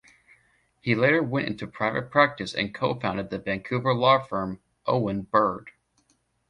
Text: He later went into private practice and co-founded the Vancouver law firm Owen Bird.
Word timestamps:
He 0.81 0.95
later 0.95 1.21
went 1.21 1.45
into 1.47 1.67
private 1.67 2.09
practice 2.09 2.55
and 2.55 2.73
co-founded 2.73 3.29
the 3.29 3.37
Vancouver 3.37 3.93
law 3.93 4.17
firm 4.17 4.59
Owen 4.87 5.21
Bird. 5.21 5.69